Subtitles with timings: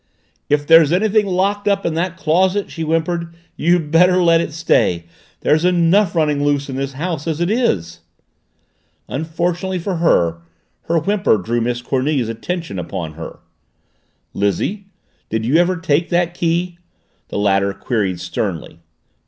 [0.49, 5.03] "If there's anything locked up in that closet," she whimpered, "you'd better let it stay!
[5.41, 7.99] There's enough running loose in this house as it is!"
[9.07, 10.41] Unfortunately for her,
[10.85, 13.41] her whimper drew Miss Cornelia's attention upon her.
[14.33, 14.85] "Lizzie,
[15.29, 16.79] did you ever take that key?"
[17.27, 18.79] the latter queried sternly.